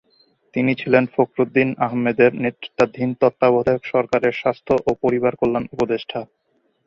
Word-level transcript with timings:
তিনি 0.55 0.71
ছিলেন 0.81 1.03
ফখরুদ্দীন 1.13 1.69
আহমেদের 1.87 2.31
নেতৃত্বাধীন 2.43 3.09
তত্ত্বাবধায়ক 3.21 3.83
সরকারের 3.93 4.33
স্বাস্থ্য 4.41 4.73
ও 4.87 4.91
পরিবার 5.03 5.33
কল্যাণ 5.39 5.65
উপদেষ্টা। 5.73 6.19